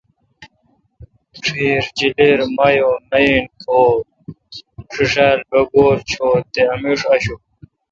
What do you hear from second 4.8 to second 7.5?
ݭیݭال، بگورڄھوت تے امیݭ اشون۔